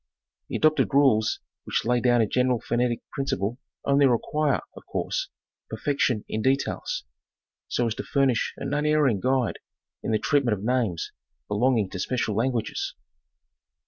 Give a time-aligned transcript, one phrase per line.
[0.49, 5.29] The adopted rules which lay down a general phonetic principle only require, of course,
[5.69, 7.03] perfection in details,
[7.67, 9.59] so as to furnish an unerring guide
[10.01, 11.11] in the treatment of names
[11.47, 12.95] belonging to special languages.